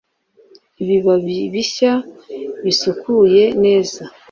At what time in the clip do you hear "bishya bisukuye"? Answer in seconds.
1.53-3.43